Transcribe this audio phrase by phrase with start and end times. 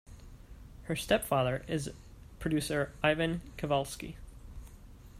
[0.85, 1.91] Her stepfather is
[2.39, 4.15] producer Ivan Kavalsky.